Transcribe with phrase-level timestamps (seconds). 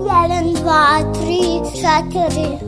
[0.00, 2.58] Jedan, dva, tri, četiri.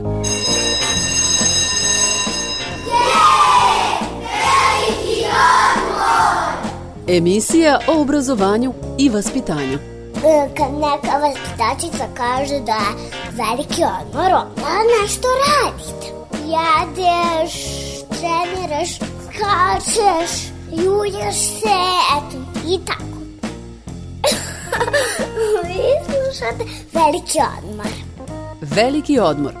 [7.07, 9.79] Emisija o obrazovanju i vaspitanju.
[10.25, 16.07] E, Kad neka vaspitačica kaže da je veliki odmor, onda nešto radite.
[16.45, 17.53] Jedeš,
[18.07, 21.79] treniraš, skačeš, julješ se,
[22.17, 22.44] eto,
[26.45, 27.87] slušate veliki odmor.
[28.61, 29.53] Veliki odmor.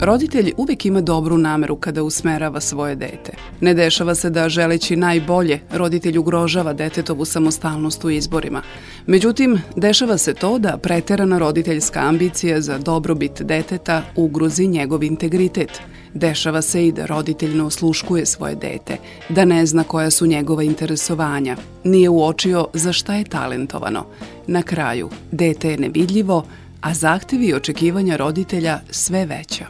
[0.00, 3.32] Roditelj uvek ima dobru nameru kada usmerava svoje dete.
[3.60, 8.62] Ne dešava se da želeći najbolje, roditelj ugrožava detetovu samostalnost u izborima.
[9.06, 15.80] Međutim, dešava se to da preterana roditeljska ambicija za dobrobit deteta ugrozi njegov integritet.
[16.14, 18.96] Dešava se i da roditelj ne osluškuje svoje dete,
[19.28, 24.06] da ne zna koja su njegova interesovanja, nije uočio za šta je talentovano.
[24.46, 26.44] Na kraju, dete je nevidljivo,
[26.80, 29.66] a zahtevi i očekivanja roditelja sve veća.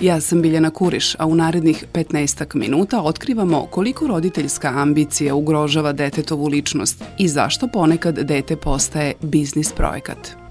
[0.00, 6.46] Ja sam Biljana Kuriš, a u narednih 15 minuta otkrivamo koliko roditeljska ambicija ugrožava detetovu
[6.46, 10.47] ličnost i zašto ponekad dete postaje biznis projekat.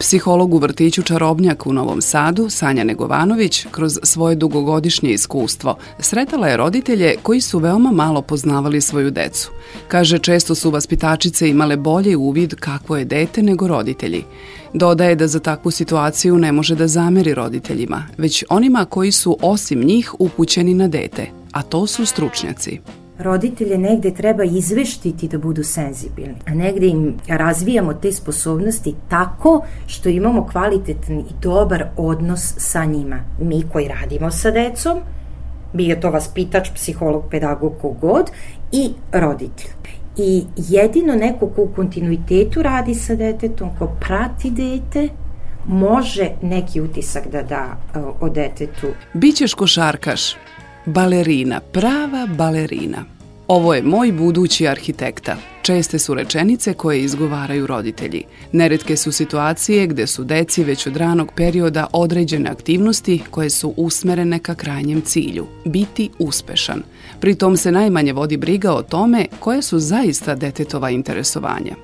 [0.00, 6.56] Psiholog u vrtiću Čarobnjak u Novom Sadu, Sanja Negovanović, kroz svoje dugogodišnje iskustvo, sretala je
[6.56, 9.50] roditelje koji su veoma malo poznavali svoju decu.
[9.88, 14.24] Kaže, često su vaspitačice imale bolji uvid kakvo je dete nego roditelji.
[14.74, 19.84] Dodaje da za takvu situaciju ne može da zameri roditeljima, već onima koji su osim
[19.84, 22.80] njih upućeni na dete, a to su stručnjaci
[23.22, 30.08] roditelje negde treba izveštiti da budu senzibilni, a negde im razvijamo te sposobnosti tako što
[30.08, 33.20] imamo kvalitetan i dobar odnos sa njima.
[33.40, 35.00] Mi koji radimo sa decom,
[35.72, 38.30] bio to vaspitač, psiholog, pedagog, kogod,
[38.72, 39.70] i roditelj.
[40.16, 45.08] I jedino neko ko u kontinuitetu radi sa detetom, ko prati dete,
[45.66, 47.76] može neki utisak da da
[48.20, 48.86] o detetu.
[49.14, 50.36] Bićeš košarkaš,
[50.94, 53.04] Balerina, prava balerina.
[53.48, 55.36] Ovo je moj budući arhitekta.
[55.62, 58.24] Česte su rečenice koje izgovaraju roditelji.
[58.52, 64.38] Neretke su situacije gde su deci već od ranog perioda određene aktivnosti koje su usmerene
[64.38, 66.82] ka krajnjem cilju– biti uspešan.
[67.20, 71.74] Pritom se najmanje vodi briga o tome koje su zaista detetova interesovanja.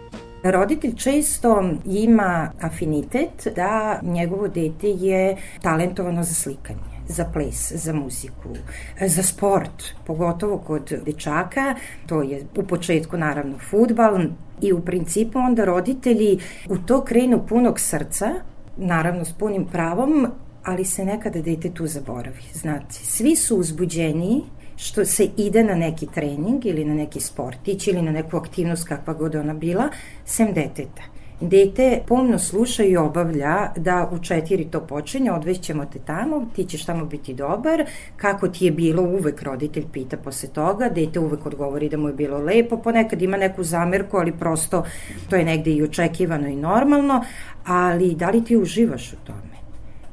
[0.42, 8.48] Roditelj često ima afinitet da njegovo dete je talentovano za slikanje za ples, za muziku,
[9.06, 11.74] za sport, pogotovo kod dečaka,
[12.06, 14.20] to je u početku naravno futbal
[14.60, 18.34] i u principu onda roditelji u to krenu punog srca,
[18.76, 20.26] naravno s punim pravom,
[20.64, 22.42] ali se nekada dete tu zaboravi.
[22.52, 24.42] Znate, svi su uzbuđeni
[24.76, 29.14] što se ide na neki trening ili na neki sportić ili na neku aktivnost kakva
[29.14, 29.88] god ona bila,
[30.24, 36.46] sem deteta dete pomno sluša i obavlja da u četiri to počinje, odvećemo te tamo,
[36.56, 37.84] ti ćeš tamo biti dobar,
[38.16, 42.14] kako ti je bilo, uvek roditelj pita posle toga, dete uvek odgovori da mu je
[42.14, 44.84] bilo lepo, ponekad ima neku zamerku, ali prosto
[45.30, 47.24] to je negde i očekivano i normalno,
[47.66, 49.55] ali da li ti uživaš u tome?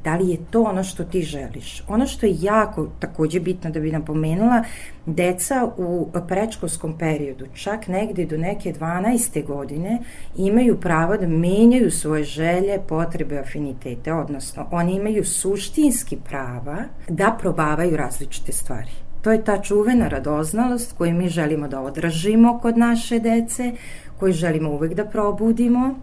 [0.04, 1.84] Da li je to ono što ti želiš?
[1.88, 4.64] Ono što je jako takođe bitno da bi napomenula,
[5.06, 9.46] deca u prečkolskom periodu, čak negde do neke 12.
[9.46, 10.00] godine,
[10.38, 16.78] imaju pravo da menjaju svoje želje, potrebe, afinitete, odnosno oni imaju suštinski prava
[17.10, 18.92] da probavaju različite stvari.
[19.22, 23.72] To je ta čuvena radoznalost koju mi želimo da odražimo kod naše dece,
[24.20, 25.96] koju želimo uvek da probudimo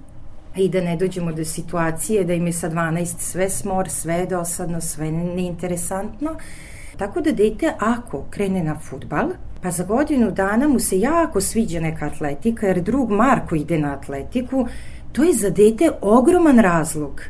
[0.56, 4.80] i da ne dođemo do situacije da im je sa 12 sve smor, sve dosadno,
[4.80, 6.36] sve neinteresantno.
[6.96, 9.28] Tako da dete ako krene na futbal,
[9.62, 13.92] pa za godinu dana mu se jako sviđa neka atletika, jer drug Marko ide na
[13.92, 14.66] atletiku,
[15.12, 17.22] to je za dete ogroman razlog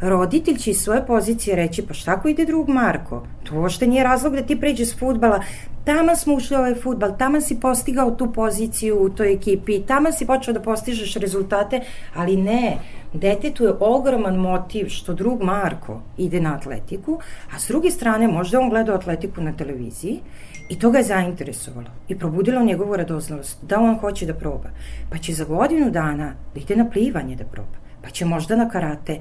[0.00, 3.26] roditelj će iz svoje pozicije reći pa šta ko ide drug Marko?
[3.44, 5.40] To ošte nije razlog da ti pređe s futbala.
[5.84, 10.12] Tama smo ušli u ovaj futbal, tama si postigao tu poziciju u toj ekipi, tama
[10.12, 11.80] si počeo da postižeš rezultate,
[12.14, 12.78] ali ne,
[13.12, 17.18] detetu je ogroman motiv što drug Marko ide na atletiku,
[17.54, 20.20] a s druge strane možda on gleda atletiku na televiziji
[20.68, 24.70] I to ga je zainteresovalo i probudilo njegovu radoznalost da on hoće da proba.
[25.10, 28.68] Pa će za godinu dana da ide na plivanje da proba pa će možda na
[28.68, 29.18] karate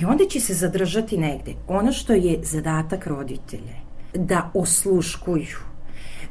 [0.00, 1.54] i onda će se zadržati negde.
[1.68, 3.74] Ono što je zadatak roditelje,
[4.14, 5.56] da osluškuju.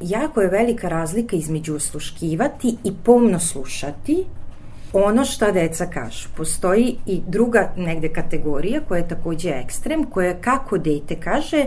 [0.00, 4.24] Jako je velika razlika između osluškivati i pomno slušati
[4.92, 6.28] ono šta deca kažu.
[6.36, 11.66] Postoji i druga negde kategorija koja je takođe ekstrem, koja je kako dete kaže,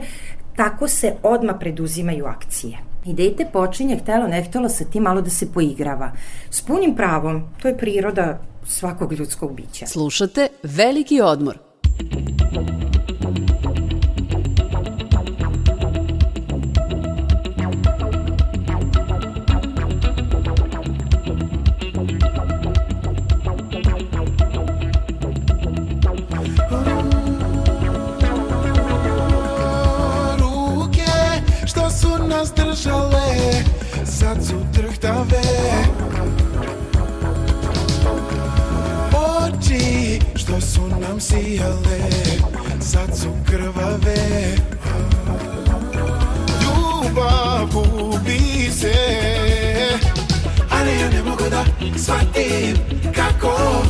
[0.55, 2.77] tako se odma preduzimaju akcije.
[3.05, 6.11] I dete počinje, htelo, ne htelo sa tim malo da se poigrava.
[6.49, 9.87] S punim pravom, to je priroda svakog ljudskog bića.
[9.87, 11.64] Slušate Veliki odmor.
[11.97, 12.44] Thank you.
[51.97, 52.77] Shvatim
[53.15, 53.83] kako.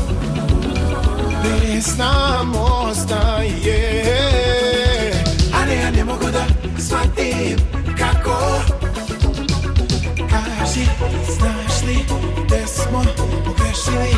[1.44, 4.06] Bez nam ostaje
[5.54, 6.46] Ali ja ne mogu da
[6.80, 7.58] shvatim
[7.98, 8.62] kako.
[10.30, 10.86] Kaži,
[11.38, 11.98] znaš li
[12.46, 13.04] gde smo
[13.46, 14.16] pogrešili?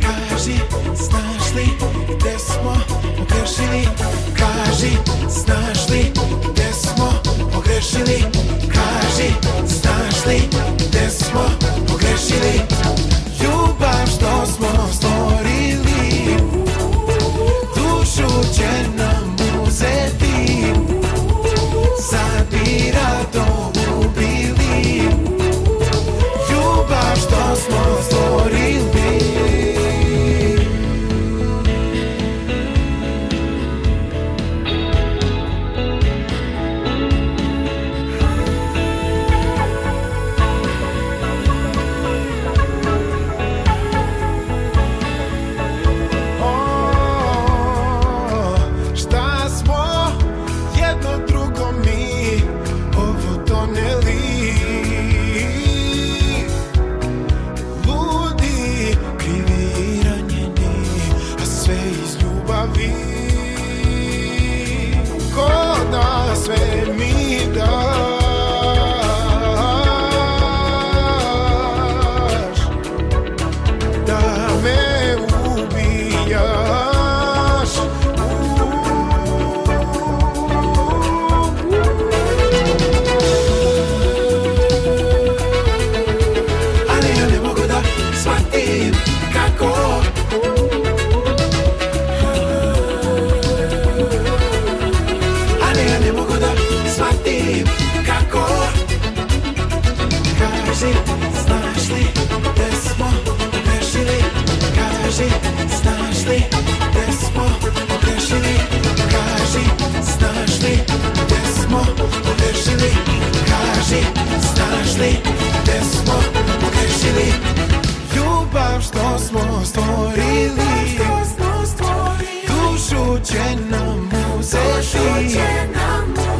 [0.00, 0.58] Kaži,
[0.94, 1.68] znaš li
[2.16, 2.74] gde smo
[3.18, 3.88] pogrešili?
[4.38, 4.96] Kaži,
[5.28, 6.12] znaš li
[6.52, 7.12] gde smo
[7.52, 8.39] pogrešili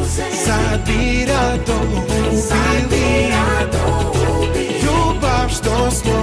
[0.01, 1.73] uzeti Sad bi rado
[4.37, 6.20] ubili Ljubav što smo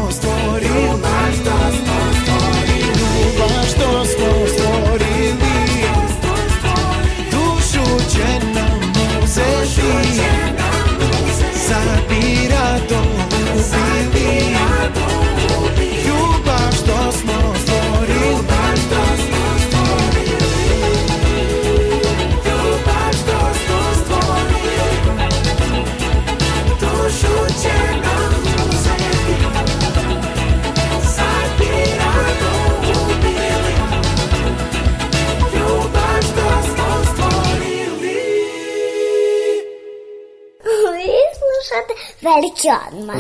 [42.59, 43.17] Veliki odmor.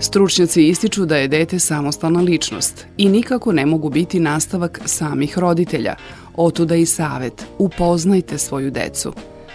[0.00, 5.94] Stručnjaci ističu da je dete samostalna ličnost i nikako ne mogu biti nastavak samih roditelja.
[6.36, 9.12] Otuda i savet, upoznajte svoju decu.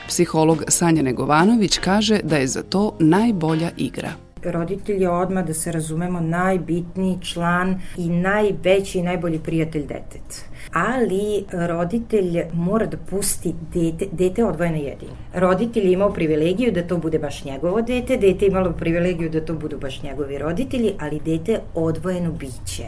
[0.07, 4.24] Psiholog Sanja Negovanović kaže da je za to najbolja igra.
[4.51, 10.35] Roditelj je odmah, da se razumemo, najbitniji član i najveći i najbolji prijatelj deteta.
[10.73, 15.09] Ali roditelj mora da pusti dete, dete je odvojeno jedin.
[15.33, 19.45] Roditelj je imao privilegiju da to bude baš njegovo dete, dete je imalo privilegiju da
[19.45, 22.83] to budu baš njegovi roditelji, ali dete je odvojeno biće.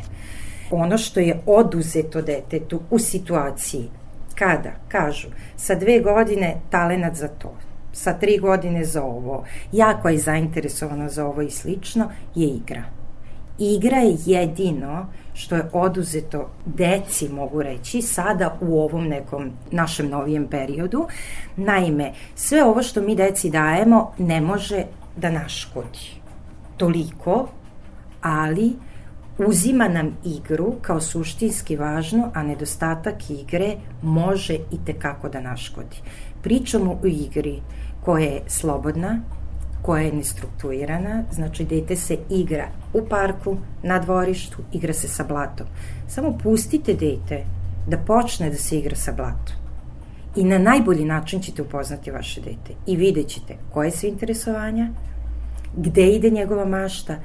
[0.72, 3.90] Ono što je oduzeto detetu u situaciji
[4.36, 7.54] kada kažu sa dve godine talenat za to,
[7.98, 12.84] sa tri godine za ovo, jako je zainteresovana za ovo i slično, je igra.
[13.60, 20.48] Igra je jedino što je oduzeto deci, mogu reći, sada u ovom nekom našem novijem
[20.48, 21.08] periodu.
[21.56, 24.84] Naime, sve ovo što mi deci dajemo ne može
[25.16, 26.22] da naškodi.
[26.77, 27.48] Toliko,
[28.22, 28.74] ali
[29.38, 35.98] uzima nam igru kao suštinski važno, a nedostatak igre može i tekako da naškodi.
[36.44, 37.62] Pričamo o igri
[38.08, 39.20] koja je slobodna,
[39.82, 45.68] koja je nestrukturirana, znači dete se igra u parku, na dvorištu, igra se sa blatom.
[46.08, 47.44] Samo pustite dete
[47.88, 49.56] da počne da se igra sa blatom.
[50.36, 54.90] I na najbolji način ćete upoznati vaše dete i vidjet ćete koje su interesovanja,
[55.76, 57.16] gde ide njegova mašta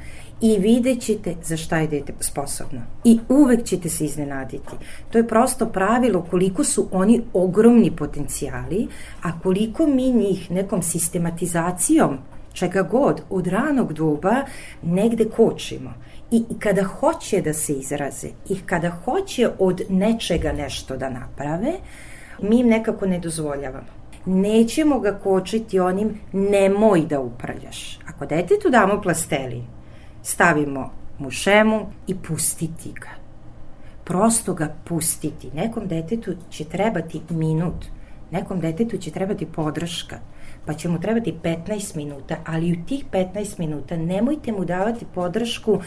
[0.41, 2.81] i vidjet ćete za šta je dete sposobno.
[3.05, 4.73] I uvek ćete se iznenaditi.
[5.11, 8.89] To je prosto pravilo koliko su oni ogromni potencijali,
[9.23, 12.19] a koliko mi njih nekom sistematizacijom
[12.53, 14.35] čega god, od ranog doba
[14.83, 15.95] negde kočimo.
[16.31, 21.73] I kada hoće da se izraze i kada hoće od nečega nešto da naprave,
[22.43, 24.03] mi im nekako ne dozvoljavamo.
[24.27, 27.99] Nećemo ga kočiti onim nemoj da upravljaš.
[28.23, 29.65] Ako detetu damo plastelin,
[30.23, 33.11] stavimo mu šemu i pustiti ga.
[34.05, 35.51] Prosto ga pustiti.
[35.55, 37.85] Nekom detetu će trebati minut,
[38.31, 40.19] nekom detetu će trebati podrška,
[40.67, 45.81] pa će mu trebati 15 minuta, ali u tih 15 minuta nemojte mu davati podršku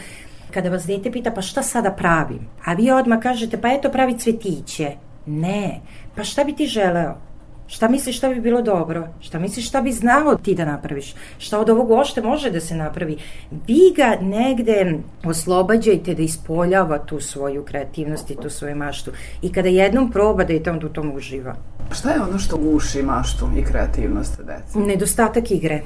[0.50, 4.18] kada vas dete pita pa šta sada pravim, a vi odmah kažete pa eto pravi
[4.18, 4.92] cvetiće.
[5.26, 5.80] Ne,
[6.14, 7.25] pa šta bi ti želeo?
[7.68, 9.08] Šta misliš šta bi bilo dobro?
[9.20, 11.14] Šta misliš šta bi znao ti da napraviš?
[11.38, 13.18] Šta od ovog ošte može da se napravi?
[13.50, 19.10] Vi ga negde oslobađajte da ispoljava tu svoju kreativnost i tu svoju maštu.
[19.42, 21.54] I kada jednom proba da to onda u tom uživa.
[21.92, 24.78] Šta je ono što guši maštu i kreativnost dece?
[24.78, 25.82] Nedostatak igre.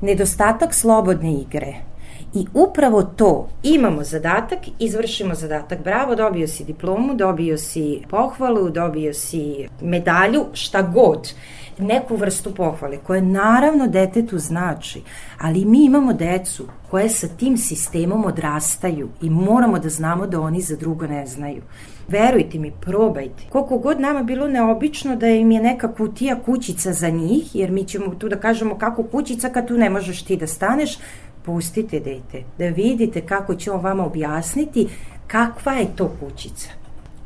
[0.00, 1.91] Nedostatak slobodne igre
[2.34, 9.14] I upravo to, imamo zadatak, izvršimo zadatak, bravo, dobio si diplomu, dobio si pohvalu, dobio
[9.14, 11.34] si medalju, šta god
[11.78, 15.02] neku vrstu pohvale, koje naravno detetu znači,
[15.38, 20.60] ali mi imamo decu koje sa tim sistemom odrastaju i moramo da znamo da oni
[20.60, 21.62] za drugo ne znaju.
[22.08, 23.42] Verujte mi, probajte.
[23.48, 27.84] Koliko god nama bilo neobično da im je neka kutija kućica za njih, jer mi
[27.84, 30.98] ćemo tu da kažemo kako kućica kad tu ne možeš ti da staneš,
[31.44, 34.88] pustite dete, da vidite kako će on vama objasniti
[35.26, 36.68] kakva je to kućica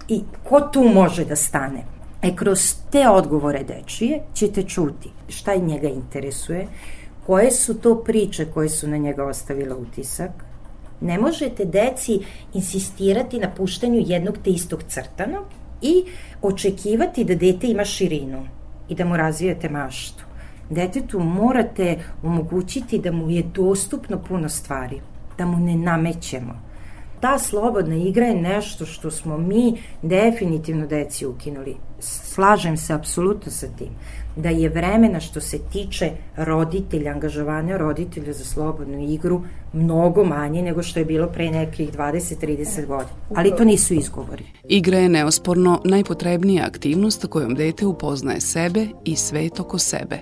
[0.09, 1.85] i ko tu može da stane.
[2.23, 6.67] E, kroz te odgovore dečije ćete čuti šta i njega interesuje,
[7.27, 10.31] koje su to priče koje su na njega ostavile utisak.
[11.01, 12.21] Ne možete deci
[12.55, 15.45] insistirati na puštanju jednog te istog crtanog
[15.83, 16.05] i
[16.43, 18.49] očekivati da dete ima širinu
[18.89, 20.26] i da mu razvijete maštu
[20.71, 25.01] detetu morate omogućiti da mu je dostupno puno stvari,
[25.39, 26.67] da mu ne namećemo.
[27.21, 31.77] Ta slobodna igra je nešto što smo mi definitivno deci ukinuli.
[32.01, 33.91] Slažem se apsolutno sa tim
[34.37, 40.83] da je vremena što se tiče roditelja, angažovanja roditelja za slobodnu igru mnogo manje nego
[40.83, 43.11] što je bilo pre nekih 20-30 godina.
[43.35, 44.45] Ali to nisu izgovori.
[44.69, 50.19] Igra je neosporno najpotrebnija aktivnost kojom dete upoznaje sebe i svet oko sebe.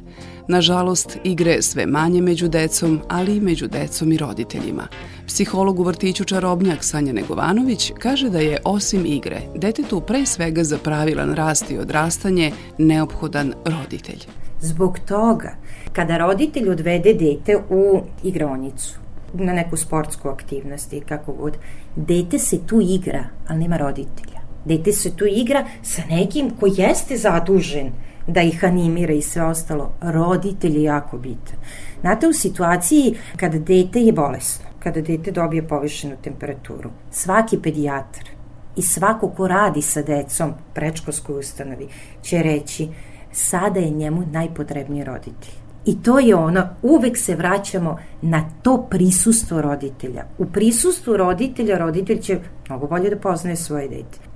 [0.49, 4.89] Nažalost, igre sve manje među decom, ali i među decom i roditeljima.
[5.27, 10.79] Psiholog u vrtiću Čarobnjak Sanja Negovanović kaže da je osim igre detetu pre svega za
[10.79, 14.27] pravilan rast i odrastanje neophodan roditelj.
[14.61, 15.57] Zbog toga,
[15.93, 18.99] kada roditelj odvede dete u igronicu,
[19.35, 21.57] na neku sportsku aktivnost i kako god,
[21.97, 24.41] dete se tu igra, ali nema roditelja.
[24.65, 27.93] Dete se tu igra sa nekim ko jeste zadužen
[28.27, 29.93] da ih animira i sve ostalo.
[30.01, 31.59] Roditelj je jako bitan.
[32.01, 38.34] Znate, u situaciji kada dete je bolesno, kada dete dobije povišenu temperaturu, svaki pedijatar
[38.77, 41.89] i svako ko radi sa decom prečkolskoj ustanovi
[42.23, 42.89] će reći
[43.33, 45.55] sada je njemu najpotrebniji roditelj.
[45.85, 50.25] I to je ono, uvek se vraćamo na to prisustvo roditelja.
[50.39, 52.39] U prisustvu roditelja, roditelj će
[52.69, 54.35] mnogo bolje da poznaje svoje dete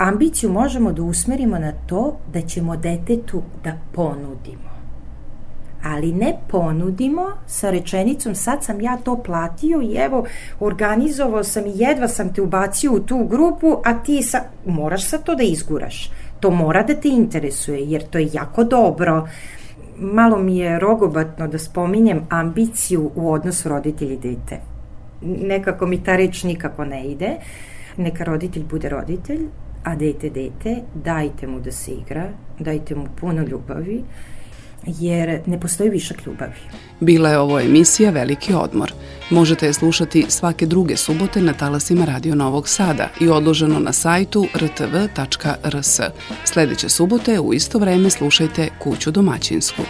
[0.00, 4.69] ambiciju možemo da usmerimo na to da ćemo detetu da ponudimo.
[5.82, 10.24] Ali ne ponudimo sa rečenicom sad sam ja to platio i evo
[10.60, 15.18] organizovao sam i jedva sam te ubacio u tu grupu, a ti sa, moraš sa
[15.18, 16.10] to da izguraš.
[16.40, 19.28] To mora da te interesuje jer to je jako dobro.
[19.96, 24.60] Malo mi je rogobatno da spominjem ambiciju u odnosu roditelj i dete.
[25.22, 27.36] Nekako mi ta reč nikako ne ide.
[27.96, 29.40] Neka roditelj bude roditelj,
[29.84, 34.04] a dete dete, dajte mu da se igra, dajte mu puno ljubavi
[34.86, 36.52] jer ne postoji višak ljubavi.
[37.00, 38.92] Bila je ovo emisija Veliki odmor.
[39.30, 44.46] Možete je slušati svake druge subote na talasima Radio Novog Sada i odloženo na sajtu
[44.56, 46.00] rtv.rs.
[46.44, 49.82] Sledeće subote u isto vreme slušajte Kuću domaćinsku.